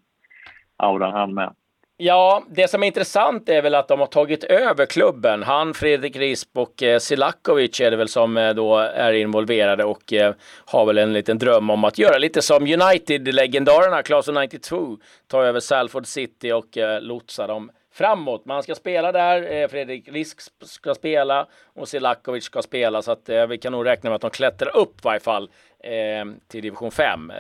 auran 0.77 1.12
han 1.12 1.34
med. 1.34 1.53
Ja, 2.01 2.44
det 2.50 2.68
som 2.68 2.84
är 2.84 2.88
intressant 2.88 3.50
är 3.50 3.62
väl 3.62 3.75
att 3.75 3.88
de 3.88 4.00
har 4.00 4.08
tagit 4.08 4.44
över 4.44 4.86
klubben. 4.86 5.44
Han, 5.44 5.74
Fredrik 5.74 6.15
Risp 6.15 6.58
och 6.58 6.84
eh, 6.84 7.00
Silakovic 7.00 7.82
är 7.82 7.91
det 7.91 7.98
väl 7.98 8.08
som 8.08 8.38
eh, 8.38 8.53
då 8.53 8.77
är 8.77 9.13
involverade 9.13 9.84
och 9.84 10.13
eh, 10.13 10.34
har 10.65 10.86
väl 10.86 10.98
en 10.98 11.13
liten 11.13 11.38
dröm 11.38 11.70
om 11.70 11.84
att 11.84 11.98
göra 11.98 12.18
lite 12.18 12.41
som 12.41 12.63
United-legendarerna, 12.63 14.03
Claes 14.03 14.27
92, 14.27 14.98
ta 15.27 15.44
över 15.44 15.60
Salford 15.60 16.06
City 16.06 16.51
och 16.51 16.77
eh, 16.77 17.01
lotsa 17.01 17.48
dem 17.48 17.72
framåt. 17.91 18.46
Man 18.46 18.63
ska 18.63 18.75
spela 18.75 19.12
där, 19.12 19.62
eh, 19.62 19.67
Fredrik 19.67 20.10
Risk 20.10 20.39
ska 20.62 20.93
spela 20.93 21.48
och 21.74 21.88
Silakovic 21.88 22.43
ska 22.43 22.62
spela 22.62 23.01
så 23.01 23.12
att 23.12 23.29
eh, 23.29 23.48
vi 23.48 23.58
kan 23.58 23.72
nog 23.72 23.86
räkna 23.86 24.10
med 24.10 24.15
att 24.15 24.22
de 24.22 24.29
klättrar 24.29 24.77
upp 24.77 24.96
i 24.96 25.01
varje 25.03 25.19
fall 25.19 25.50
eh, 25.79 26.25
till 26.48 26.62
division 26.62 26.91
5. 26.91 27.31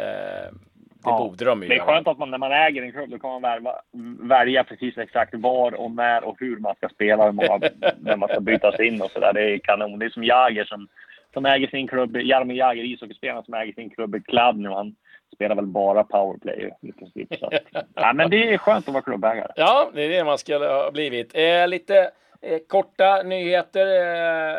Det 1.03 1.09
ja, 1.09 1.17
borde 1.17 1.45
de 1.45 1.63
ju 1.63 1.69
Det 1.69 1.75
är 1.75 1.79
skönt 1.79 2.07
att 2.07 2.17
man 2.17 2.31
när 2.31 2.37
man 2.37 2.51
äger 2.51 2.83
en 2.83 2.91
klubb, 2.91 3.09
då 3.09 3.19
kan 3.19 3.29
man 3.29 3.41
välja, 3.41 3.75
välja 4.19 4.63
precis 4.63 4.97
exakt 4.97 5.33
var 5.35 5.73
och 5.73 5.91
när 5.91 6.23
och 6.23 6.39
hur 6.39 6.57
man 6.57 6.75
ska 6.75 6.89
spela, 6.89 7.25
hur 7.25 7.31
många, 7.31 7.59
när 7.99 8.15
man 8.17 8.29
ska 8.29 8.39
bytas 8.39 8.79
in 8.79 9.01
och 9.01 9.11
sådär. 9.11 9.33
Det 9.33 9.41
är 9.41 9.57
kanon. 9.57 9.99
Det 9.99 10.05
är 10.05 10.09
som 10.09 10.23
Jager 10.23 10.65
som, 10.65 10.87
som 11.33 11.45
äger 11.45 11.67
sin 11.67 11.87
klubb, 11.87 12.17
Jaromir 12.17 12.55
Jagr, 12.55 12.83
ishockeyspelaren 12.83 13.43
som 13.43 13.53
äger 13.53 13.73
sin 13.73 13.89
klubb 13.89 14.15
i. 14.15 14.21
Han 14.37 14.95
spelar 15.35 15.55
väl 15.55 15.65
bara 15.65 16.03
powerplay 16.03 16.71
i 16.81 16.91
princip. 16.91 17.39
Så 17.39 17.51
ja, 17.93 18.13
men 18.13 18.29
det 18.29 18.53
är 18.53 18.57
skönt 18.57 18.87
att 18.87 18.93
vara 18.93 19.03
klubbägare. 19.03 19.51
Ja, 19.55 19.89
det 19.93 20.01
är 20.01 20.09
det 20.09 20.23
man 20.23 20.37
skulle 20.37 20.65
ha 20.65 20.91
blivit. 20.91 21.31
Eh, 21.35 21.67
lite 21.67 22.11
eh, 22.41 22.59
korta 22.67 23.23
nyheter 23.23 23.87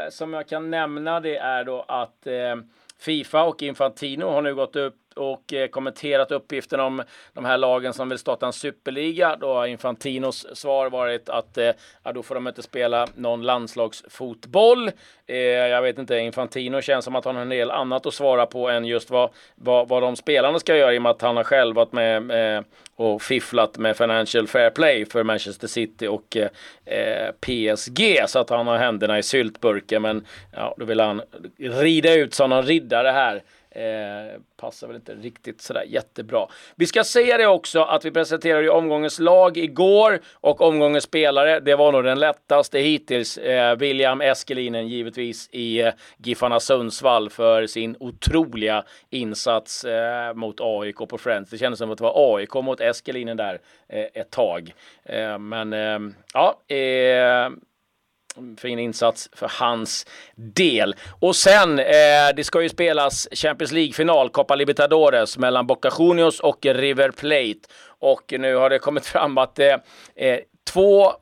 eh, 0.04 0.10
som 0.10 0.34
jag 0.34 0.48
kan 0.48 0.70
nämna. 0.70 1.20
Det 1.20 1.36
är 1.36 1.64
då 1.64 1.84
att 1.88 2.26
eh, 2.26 2.56
Fifa 3.00 3.44
och 3.44 3.62
Infantino 3.62 4.24
har 4.24 4.42
nu 4.42 4.54
gått 4.54 4.76
upp 4.76 5.00
och 5.14 5.52
eh, 5.52 5.68
kommenterat 5.68 6.30
uppgiften 6.32 6.80
om 6.80 7.02
de 7.32 7.44
här 7.44 7.58
lagen 7.58 7.92
som 7.92 8.08
vill 8.08 8.18
starta 8.18 8.46
en 8.46 8.52
superliga. 8.52 9.36
Då 9.36 9.54
har 9.54 9.66
Infantinos 9.66 10.46
svar 10.52 10.90
varit 10.90 11.28
att 11.28 11.58
eh, 11.58 11.70
ja, 12.02 12.12
då 12.12 12.22
får 12.22 12.34
de 12.34 12.48
inte 12.48 12.62
spela 12.62 13.06
någon 13.14 13.42
landslagsfotboll. 13.42 14.90
Eh, 15.26 15.36
jag 15.36 15.82
vet 15.82 15.98
inte, 15.98 16.18
Infantino 16.18 16.80
känns 16.80 17.04
som 17.04 17.16
att 17.16 17.24
han 17.24 17.34
har 17.34 17.42
en 17.42 17.48
del 17.48 17.70
annat 17.70 18.06
att 18.06 18.14
svara 18.14 18.46
på 18.46 18.68
än 18.68 18.84
just 18.84 19.10
vad, 19.10 19.30
vad, 19.54 19.88
vad 19.88 20.02
de 20.02 20.16
spelarna 20.16 20.58
ska 20.58 20.76
göra 20.76 20.94
i 20.94 20.98
och 20.98 21.02
med 21.02 21.10
att 21.10 21.22
han 21.22 21.36
har 21.36 21.44
själv 21.44 21.76
varit 21.76 21.92
med 21.92 22.64
och 23.00 23.22
fifflat 23.22 23.78
med 23.78 23.96
Financial 23.96 24.46
Fair 24.46 24.70
Play 24.70 25.06
för 25.06 25.22
Manchester 25.22 25.66
City 25.66 26.06
och 26.06 26.36
eh, 26.36 27.30
PSG 27.40 28.24
så 28.26 28.38
att 28.38 28.50
han 28.50 28.66
har 28.66 28.76
händerna 28.78 29.18
i 29.18 29.22
syltburken. 29.22 30.02
Men 30.02 30.26
ja, 30.56 30.74
då 30.78 30.84
vill 30.84 31.00
han 31.00 31.22
rida 31.58 32.14
ut 32.14 32.34
som 32.34 32.50
någon 32.50 32.62
riddare 32.62 33.08
här. 33.08 33.42
Eh, 33.70 34.40
passar 34.56 34.86
väl 34.86 34.96
inte 34.96 35.14
riktigt 35.14 35.60
sådär 35.60 35.84
jättebra. 35.86 36.46
Vi 36.76 36.86
ska 36.86 37.04
säga 37.04 37.38
det 37.38 37.46
också 37.46 37.82
att 37.82 38.04
vi 38.04 38.10
presenterade 38.10 38.62
ju 38.62 38.70
omgångens 38.70 39.18
lag 39.18 39.56
igår 39.56 40.20
och 40.32 40.60
omgångens 40.60 41.04
spelare. 41.04 41.60
Det 41.60 41.74
var 41.74 41.92
nog 41.92 42.04
den 42.04 42.20
lättaste 42.20 42.78
hittills. 42.78 43.38
Eh, 43.38 43.76
William 43.76 44.20
Eskelinen 44.20 44.88
givetvis 44.88 45.48
i 45.52 45.80
eh, 45.80 45.92
Giffarna 46.16 46.60
Sundsvall 46.60 47.30
för 47.30 47.66
sin 47.66 47.96
otroliga 48.00 48.84
insats 49.10 49.84
eh, 49.84 50.34
mot 50.34 50.60
AIK 50.60 50.96
på 50.96 51.18
Friends. 51.18 51.50
Det 51.50 51.58
kändes 51.58 51.78
som 51.78 51.90
att 51.90 51.98
det 51.98 52.04
var 52.04 52.36
AIK 52.36 52.54
mot 52.54 52.80
Eskelinen 52.80 53.36
där 53.36 53.60
eh, 53.88 54.06
ett 54.14 54.30
tag. 54.30 54.74
Eh, 55.04 55.38
men 55.38 55.72
eh, 55.72 55.98
ja, 56.34 56.74
eh, 56.76 57.50
fin 58.58 58.78
insats 58.78 59.28
för 59.32 59.50
hans 59.50 60.06
del. 60.34 60.94
Och 61.20 61.37
sen, 61.37 61.78
eh, 61.78 61.84
det 62.37 62.44
ska 62.44 62.62
ju 62.62 62.68
spelas 62.68 63.28
Champions 63.32 63.72
League-final, 63.72 64.30
Copa 64.30 64.54
Libertadores, 64.54 65.38
mellan 65.38 65.66
Boca 65.66 65.90
Juniors 65.99 66.40
och 66.40 66.66
River 66.66 67.10
Plate. 67.10 67.60
Och 67.99 68.34
nu 68.38 68.54
har 68.54 68.70
det 68.70 68.78
kommit 68.78 69.06
fram 69.06 69.38
att 69.38 69.58
eh, 69.58 69.76
eh 70.16 70.38
2 70.72 71.12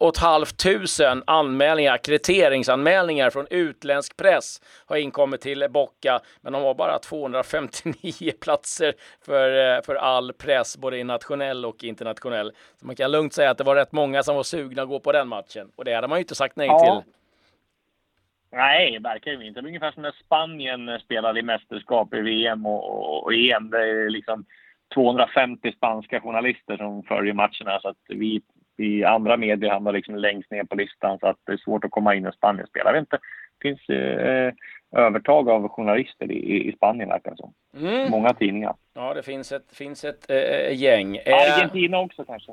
500 0.60 1.22
anmälningar, 1.26 1.98
kriteringsanmälningar 1.98 3.30
från 3.30 3.46
utländsk 3.50 4.16
press 4.16 4.60
har 4.86 4.96
inkommit 4.96 5.40
till 5.40 5.66
Bocca, 5.70 6.20
men 6.40 6.52
de 6.52 6.62
har 6.62 6.74
bara 6.74 6.98
259 6.98 8.32
platser 8.40 8.94
för, 9.26 9.76
eh, 9.76 9.82
för 9.82 9.94
all 9.94 10.32
press, 10.32 10.78
både 10.78 11.04
nationell 11.04 11.64
och 11.64 11.84
internationell. 11.84 12.52
Så 12.76 12.86
man 12.86 12.96
kan 12.96 13.10
lugnt 13.10 13.32
säga 13.32 13.50
att 13.50 13.58
det 13.58 13.64
var 13.64 13.76
rätt 13.76 13.92
många 13.92 14.22
som 14.22 14.36
var 14.36 14.42
sugna 14.42 14.82
att 14.82 14.88
gå 14.88 15.00
på 15.00 15.12
den 15.12 15.28
matchen 15.28 15.70
och 15.76 15.84
det 15.84 15.94
hade 15.94 16.08
man 16.08 16.18
ju 16.18 16.22
inte 16.22 16.34
sagt 16.34 16.56
nej 16.56 16.66
ja. 16.66 17.02
till. 17.02 17.12
Nej, 18.50 18.98
verkligen 18.98 19.42
inte. 19.42 19.60
Ungefär 19.60 19.92
som 19.92 20.02
när 20.02 20.14
Spanien 20.24 21.00
spelade 21.04 21.40
i 21.40 21.42
mästerskap 21.42 22.14
i 22.14 22.20
VM 22.20 22.66
och, 22.66 22.90
och, 22.90 23.24
och 23.24 23.34
EM. 23.34 23.70
Det 23.70 23.78
är 23.78 24.10
liksom 24.10 24.44
250 24.94 25.72
spanska 25.72 26.20
journalister 26.20 26.76
som 26.76 27.02
följer 27.02 27.34
matcherna 27.34 27.80
så 27.82 27.88
att 27.88 27.96
vi 28.08 28.42
i 28.78 29.04
andra 29.04 29.36
medier 29.36 29.70
hamnar 29.70 29.92
liksom 29.92 30.16
längst 30.16 30.50
ner 30.50 30.64
på 30.64 30.74
listan 30.74 31.18
så 31.18 31.26
att 31.26 31.38
det 31.46 31.52
är 31.52 31.56
svårt 31.56 31.84
att 31.84 31.90
komma 31.90 32.14
in 32.14 32.22
när 32.22 32.30
Spanien 32.30 32.66
spelar. 32.66 32.94
Jag 32.94 33.02
inte, 33.02 33.18
det 33.58 33.68
finns 33.68 33.88
eh, 33.88 34.52
övertag 34.96 35.50
av 35.50 35.68
journalister 35.68 36.32
i, 36.32 36.68
i 36.68 36.72
Spanien 36.72 37.08
verkar 37.08 37.30
det 37.30 37.36
som. 37.36 37.52
Mm. 37.76 38.10
Många 38.10 38.34
tidningar. 38.34 38.74
Ja, 38.94 39.14
det 39.14 39.22
finns 39.22 39.52
ett, 39.52 39.72
finns 39.72 40.04
ett 40.04 40.30
äh, 40.30 40.74
gäng. 40.74 41.16
Eh, 41.16 41.34
Argentina 41.34 41.98
också 41.98 42.24
kanske? 42.24 42.52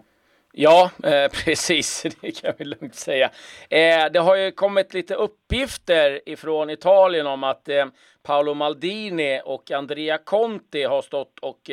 Ja, 0.57 0.91
eh, 1.03 1.31
precis. 1.45 2.05
Det 2.21 2.41
kan 2.41 2.53
vi 2.57 2.65
lugnt 2.65 2.95
säga. 2.95 3.29
Eh, 3.69 4.11
det 4.13 4.19
har 4.19 4.35
ju 4.35 4.51
kommit 4.51 4.93
lite 4.93 5.15
uppgifter 5.15 6.29
ifrån 6.29 6.69
Italien 6.69 7.27
om 7.27 7.43
att 7.43 7.69
eh, 7.69 7.85
Paolo 8.23 8.53
Maldini 8.53 9.41
och 9.45 9.71
Andrea 9.71 10.17
Conti 10.17 10.83
har 10.83 11.01
stått 11.01 11.39
och 11.39 11.69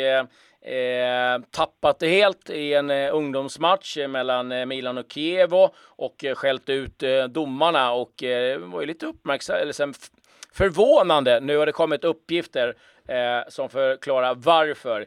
Eh, 0.64 1.42
tappat 1.50 1.99
det 1.99 2.09
helt 2.09 2.50
i 2.50 2.75
en 2.75 2.90
eh, 2.90 3.14
ungdomsmatch 3.14 3.97
mellan 4.09 4.52
eh, 4.52 4.66
Milan 4.66 4.99
och 4.99 5.12
Kievo 5.12 5.71
och 5.78 6.25
eh, 6.25 6.35
skällt 6.35 6.69
ut 6.69 7.02
eh, 7.02 7.25
domarna 7.25 7.92
och 7.92 8.23
eh, 8.23 8.59
var 8.59 8.81
ju 8.81 8.87
lite 8.87 9.07
uppmärksam, 9.07 9.57
eller 9.57 9.73
sen 9.73 9.95
förvånande. 10.52 11.40
Nu 11.40 11.57
har 11.57 11.66
det 11.66 11.73
kommit 11.73 12.04
uppgifter 12.04 12.75
som 13.49 13.69
förklarar 13.69 14.35
varför. 14.35 15.07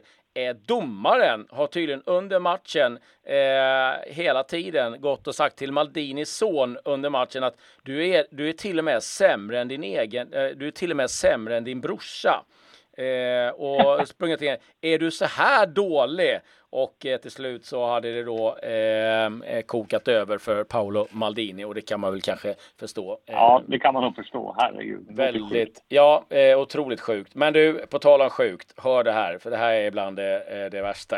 Domaren 0.66 1.46
har 1.50 1.66
tydligen 1.66 2.02
under 2.06 2.38
matchen 2.38 2.98
eh, 3.24 4.14
hela 4.14 4.42
tiden 4.42 5.00
gått 5.00 5.26
och 5.26 5.34
sagt 5.34 5.56
till 5.56 5.72
Maldinis 5.72 6.30
son 6.30 6.78
under 6.84 7.10
matchen 7.10 7.44
att 7.44 7.56
du 7.82 8.08
är, 8.08 8.26
du 8.30 8.48
är 8.48 8.52
till 8.52 8.78
och 8.78 8.84
med 8.84 9.02
sämre 9.02 9.60
än 9.60 9.68
din 9.68 9.84
egen, 9.84 10.30
du 10.30 10.66
är 10.66 10.70
till 10.70 10.90
och 10.90 10.96
med 10.96 11.10
sämre 11.10 11.56
än 11.56 11.64
din 11.64 11.80
brorsa. 11.80 12.44
Eh, 12.96 13.50
och 13.50 14.08
sprungit 14.08 14.42
in. 14.42 14.56
Är 14.80 14.98
du 14.98 15.10
så 15.10 15.24
här 15.24 15.66
dålig? 15.66 16.40
Och 16.70 17.06
eh, 17.06 17.20
till 17.20 17.30
slut 17.30 17.64
så 17.64 17.86
hade 17.86 18.12
det 18.14 18.22
då 18.22 18.56
eh, 18.56 19.26
eh, 19.26 19.62
kokat 19.66 20.08
över 20.08 20.38
för 20.38 20.64
Paolo 20.64 21.06
Maldini 21.10 21.64
och 21.64 21.74
det 21.74 21.80
kan 21.80 22.00
man 22.00 22.12
väl 22.12 22.22
kanske 22.22 22.54
förstå. 22.80 23.18
Ja, 23.26 23.62
det 23.66 23.78
kan 23.78 23.94
man 23.94 24.02
nog 24.02 24.14
förstå. 24.14 24.54
Herregud. 24.58 25.06
Väldigt, 25.10 25.84
ja, 25.88 26.24
eh, 26.28 26.60
otroligt 26.60 27.00
sjukt. 27.00 27.34
Men 27.34 27.52
du, 27.52 27.86
på 27.86 27.98
tal 27.98 28.20
om 28.20 28.30
sjukt, 28.30 28.74
hör 28.76 29.04
det 29.04 29.12
här, 29.12 29.38
för 29.38 29.50
det 29.50 29.56
här 29.56 29.72
är 29.72 29.86
ibland 29.86 30.16
det, 30.16 30.40
eh, 30.40 30.70
det 30.70 30.82
värsta 30.82 31.16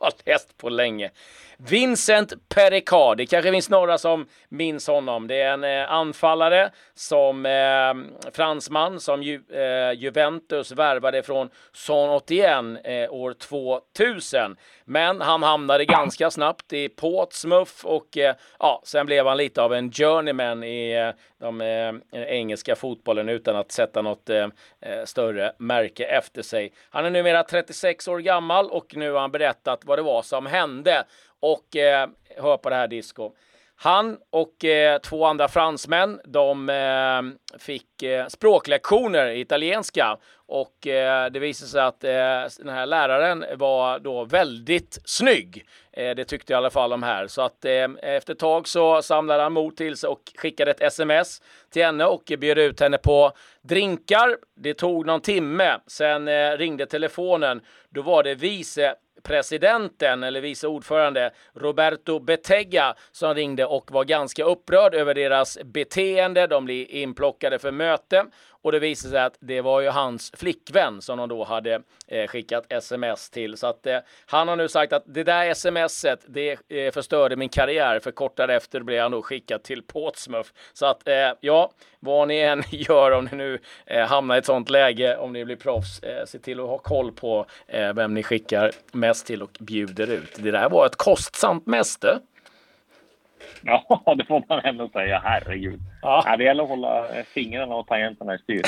har 0.00 0.12
läst 0.24 0.56
på 0.56 0.68
länge. 0.68 1.10
Vincent 1.56 2.48
Pericard, 2.48 3.16
det 3.16 3.26
kanske 3.26 3.50
finns 3.50 3.70
några 3.70 3.98
som 3.98 4.26
minns 4.48 4.86
honom. 4.86 5.26
Det 5.26 5.40
är 5.40 5.52
en 5.52 5.64
eh, 5.64 5.92
anfallare 5.92 6.70
som 6.94 7.46
eh, 7.46 8.30
fransman 8.32 9.00
som 9.00 9.22
ju, 9.22 9.42
eh, 9.52 9.92
Juventus 9.92 10.72
värvade 10.72 11.22
från 11.22 11.50
Son 11.72 12.10
81 12.10 12.50
eh, 12.84 13.12
år 13.12 13.32
2000. 13.32 14.56
Men 14.88 15.20
han 15.20 15.42
hamnade 15.42 15.84
ganska 15.84 16.30
snabbt 16.30 16.72
i 16.72 16.88
Portsmouth 16.88 17.86
och 17.86 18.18
eh, 18.18 18.34
ja, 18.58 18.82
sen 18.84 19.06
blev 19.06 19.26
han 19.26 19.36
lite 19.36 19.62
av 19.62 19.74
en 19.74 19.92
journeyman 19.92 20.64
i 20.64 20.92
eh, 20.92 21.10
de 21.38 21.60
eh, 21.60 22.22
engelska 22.22 22.76
fotbollen 22.76 23.28
utan 23.28 23.56
att 23.56 23.72
sätta 23.72 24.02
något 24.02 24.30
eh, 24.30 24.48
eh, 24.80 25.04
större 25.04 25.52
märke 25.58 26.04
efter 26.04 26.42
sig. 26.42 26.72
Han 26.90 27.04
är 27.04 27.10
numera 27.10 27.42
36 27.42 28.08
år 28.08 28.18
gammal 28.18 28.70
och 28.70 28.96
nu 28.96 29.12
har 29.12 29.20
han 29.20 29.30
berättat 29.30 29.84
vad 29.84 29.98
det 29.98 30.02
var 30.02 30.22
som 30.22 30.46
hände. 30.46 31.04
Och 31.40 31.76
eh, 31.76 32.08
hör 32.36 32.56
på 32.56 32.70
det 32.70 32.76
här 32.76 32.88
disco. 32.88 33.32
Han 33.80 34.18
och 34.30 34.64
eh, 34.64 34.98
två 34.98 35.24
andra 35.24 35.48
fransmän, 35.48 36.20
de 36.24 36.68
eh, 36.68 37.58
fick 37.58 38.02
eh, 38.02 38.26
språklektioner 38.26 39.26
i 39.26 39.40
italienska 39.40 40.16
och 40.46 40.86
eh, 40.86 41.30
det 41.30 41.38
visade 41.38 41.70
sig 41.70 41.80
att 41.80 42.04
eh, 42.04 42.64
den 42.64 42.74
här 42.74 42.86
läraren 42.86 43.44
var 43.56 43.98
då 43.98 44.24
väldigt 44.24 44.98
snygg. 45.04 45.66
Eh, 45.92 46.14
det 46.14 46.24
tyckte 46.24 46.52
i 46.52 46.56
alla 46.56 46.70
fall 46.70 46.90
de 46.90 47.02
här. 47.02 47.26
Så 47.26 47.42
att 47.42 47.64
eh, 47.64 47.88
efter 48.02 48.32
ett 48.32 48.38
tag 48.38 48.68
så 48.68 49.02
samlade 49.02 49.42
han 49.42 49.52
mod 49.52 49.76
till 49.76 49.96
sig 49.96 50.08
och 50.08 50.22
skickade 50.36 50.70
ett 50.70 50.82
sms 50.82 51.42
till 51.70 51.84
henne 51.84 52.04
och 52.04 52.32
bjöd 52.38 52.58
ut 52.58 52.80
henne 52.80 52.98
på 52.98 53.32
drinkar. 53.62 54.36
Det 54.56 54.74
tog 54.74 55.06
någon 55.06 55.20
timme. 55.20 55.78
Sen 55.86 56.28
eh, 56.28 56.50
ringde 56.50 56.86
telefonen. 56.86 57.60
Då 57.90 58.02
var 58.02 58.22
det 58.22 58.34
vice 58.34 58.94
presidenten 59.22 60.22
eller 60.22 60.40
vice 60.40 60.66
ordförande 60.66 61.30
Roberto 61.54 62.18
Betega 62.20 62.94
som 63.12 63.34
ringde 63.34 63.64
och 63.66 63.90
var 63.92 64.04
ganska 64.04 64.44
upprörd 64.44 64.94
över 64.94 65.14
deras 65.14 65.58
beteende. 65.64 66.46
De 66.46 66.64
blir 66.64 66.90
inplockade 66.90 67.58
för 67.58 67.70
möte 67.70 68.24
och 68.68 68.72
det 68.72 68.78
visade 68.78 69.12
sig 69.12 69.20
att 69.20 69.36
det 69.40 69.60
var 69.60 69.80
ju 69.80 69.88
hans 69.88 70.32
flickvän 70.36 71.02
som 71.02 71.18
de 71.18 71.28
då 71.28 71.44
hade 71.44 71.82
eh, 72.06 72.26
skickat 72.26 72.72
sms 72.72 73.30
till. 73.30 73.56
Så 73.56 73.66
att 73.66 73.86
eh, 73.86 73.98
han 74.26 74.48
har 74.48 74.56
nu 74.56 74.68
sagt 74.68 74.92
att 74.92 75.02
det 75.06 75.24
där 75.24 75.54
smset, 75.54 76.24
det 76.28 76.58
eh, 76.68 76.92
förstörde 76.92 77.36
min 77.36 77.48
karriär. 77.48 78.00
För 78.00 78.10
kort 78.10 78.36
därefter 78.36 78.80
blev 78.80 79.02
han 79.02 79.10
då 79.10 79.22
skickad 79.22 79.62
till 79.62 79.82
Portsmouth. 79.82 80.50
Så 80.72 80.86
att 80.86 81.08
eh, 81.08 81.32
ja, 81.40 81.70
vad 82.00 82.28
ni 82.28 82.38
än 82.38 82.62
gör 82.70 83.10
om 83.10 83.24
ni 83.24 83.36
nu 83.36 83.58
eh, 83.86 84.06
hamnar 84.06 84.34
i 84.34 84.38
ett 84.38 84.46
sånt 84.46 84.70
läge, 84.70 85.16
om 85.16 85.32
ni 85.32 85.44
blir 85.44 85.56
proffs, 85.56 86.02
eh, 86.02 86.24
se 86.26 86.38
till 86.38 86.60
att 86.60 86.66
ha 86.66 86.78
koll 86.78 87.12
på 87.12 87.46
eh, 87.66 87.92
vem 87.92 88.14
ni 88.14 88.22
skickar 88.22 88.72
mest 88.92 89.26
till 89.26 89.42
och 89.42 89.56
bjuder 89.60 90.10
ut. 90.10 90.36
Det 90.38 90.50
där 90.50 90.68
var 90.68 90.86
ett 90.86 90.96
kostsamt 90.96 91.66
mäste. 91.66 92.18
Ja, 93.62 94.14
det 94.18 94.24
får 94.24 94.44
man 94.48 94.60
ändå 94.64 94.88
säga. 94.88 95.22
Herregud. 95.24 95.80
Ja. 96.02 96.22
Ja, 96.26 96.36
det 96.36 96.44
gäller 96.44 96.62
att 96.62 96.68
hålla 96.68 97.06
fingrarna 97.34 97.74
och 97.74 97.86
tangenterna 97.86 98.34
i 98.34 98.38
styr. 98.38 98.62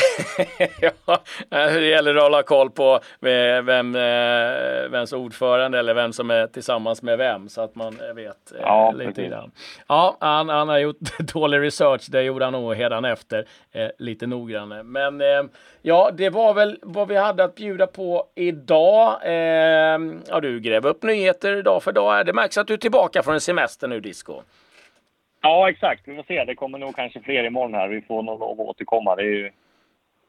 ja, 1.06 1.18
det 1.50 1.86
gäller 1.86 2.14
att 2.14 2.22
hålla 2.22 2.42
koll 2.42 2.70
på 2.70 3.00
vem, 3.20 3.94
eh, 3.94 4.90
vems 4.90 5.12
ordförande 5.12 5.78
eller 5.78 5.94
vem 5.94 6.12
som 6.12 6.30
är 6.30 6.46
tillsammans 6.46 7.02
med 7.02 7.18
vem 7.18 7.48
så 7.48 7.60
att 7.60 7.74
man 7.74 7.96
vet 8.14 8.52
eh, 8.52 8.60
ja, 8.60 8.92
lite 8.92 9.26
grann. 9.26 9.50
Ja, 9.88 10.16
han, 10.20 10.48
han 10.48 10.68
har 10.68 10.78
gjort 10.78 11.18
dålig 11.18 11.60
research. 11.60 12.06
Det 12.10 12.22
gjorde 12.22 12.44
han 12.44 12.52
nog 12.52 12.80
redan 12.80 13.04
efter 13.04 13.46
eh, 13.72 13.88
lite 13.98 14.26
noggrannare. 14.26 14.82
Men 14.82 15.20
eh, 15.20 15.42
ja, 15.82 16.10
det 16.14 16.30
var 16.30 16.54
väl 16.54 16.78
vad 16.82 17.08
vi 17.08 17.16
hade 17.16 17.44
att 17.44 17.54
bjuda 17.54 17.86
på 17.86 18.26
idag. 18.34 19.20
Eh, 19.24 19.98
ja, 20.28 20.40
du 20.42 20.60
gräver 20.60 20.88
upp 20.88 21.02
nyheter 21.02 21.62
dag 21.62 21.82
för 21.82 21.92
dag. 21.92 22.26
Det 22.26 22.32
märks 22.32 22.58
att 22.58 22.66
du 22.66 22.74
är 22.74 22.78
tillbaka 22.78 23.22
från 23.22 23.34
en 23.34 23.40
semester 23.40 23.88
nu, 23.88 24.00
Disco. 24.00 24.42
Ja, 25.42 25.70
exakt. 25.70 26.08
Vi 26.08 26.16
får 26.16 26.22
se. 26.22 26.44
Det 26.44 26.54
kommer 26.54 26.78
nog 26.78 26.96
kanske 26.96 27.20
fler 27.20 27.44
imorgon 27.44 27.74
här. 27.74 27.88
Vi 27.88 28.00
får 28.02 28.22
nog 28.22 28.40
lov 28.40 28.60
att 28.60 28.66
återkomma. 28.66 29.16
Det 29.16 29.22
är 29.22 29.26
ju 29.26 29.50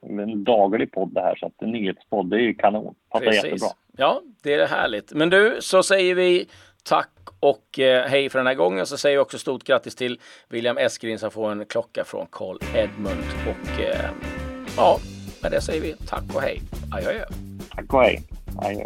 en 0.10 0.44
daglig 0.44 0.92
podd 0.92 1.14
det 1.14 1.22
här, 1.22 1.36
så 1.36 1.46
att 1.46 1.62
en 1.62 1.72
nyhetspodd, 1.72 2.30
det 2.30 2.36
är 2.36 2.42
ju 2.42 2.54
kanon. 2.54 2.96
Passar 3.10 3.26
Precis. 3.26 3.44
jättebra. 3.44 3.70
Ja, 3.98 4.22
det 4.44 4.54
är 4.54 4.68
härligt. 4.68 5.14
Men 5.14 5.30
du, 5.30 5.58
så 5.60 5.84
säger 5.84 6.16
vi 6.16 6.48
tack 6.84 7.10
och 7.40 7.80
eh, 7.80 8.08
hej 8.08 8.30
för 8.30 8.40
den 8.40 8.48
här 8.48 8.54
gången. 8.54 8.86
Så 8.86 8.98
säger 8.98 9.18
vi 9.18 9.24
också 9.24 9.38
stort 9.38 9.64
grattis 9.64 9.96
till 9.96 10.20
William 10.50 10.78
Eskrin 10.78 11.20
som 11.20 11.32
får 11.32 11.52
en 11.52 11.66
klocka 11.66 12.04
från 12.06 12.26
Carl 12.32 12.58
Edmund. 12.76 13.24
Och 13.48 13.82
eh, 13.82 14.10
ja, 14.78 14.98
med 15.42 15.52
det 15.52 15.62
säger 15.62 15.82
vi 15.82 15.94
tack 16.08 16.36
och 16.36 16.42
hej. 16.42 16.62
Adjö. 16.92 17.26
Tack 17.76 17.94
och 17.94 18.02
hej. 18.02 18.20
Adjö. 18.62 18.86